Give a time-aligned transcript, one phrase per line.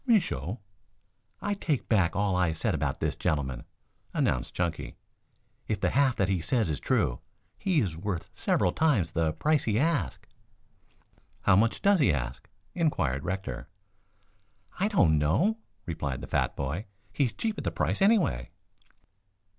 [0.07, 0.59] "Me show."
[1.43, 3.65] "I take back all I said about this gentleman,"
[4.15, 4.95] announced Chunky.
[5.67, 7.19] "If the half that he says is true,
[7.55, 10.27] he is worth several times the price he asks."
[11.41, 13.69] "How much does he ask?" inquired Rector.
[14.79, 16.87] "I don't know," replied the fat boy.
[17.13, 18.49] "He's cheap at the price, anyway."